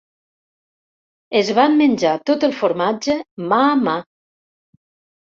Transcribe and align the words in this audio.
Es 1.41 1.51
van 1.59 1.75
menjar 1.81 2.13
tot 2.29 2.45
el 2.47 2.55
formatge 2.61 3.17
mà 3.53 3.59
a 3.67 3.75
mà. 3.89 3.95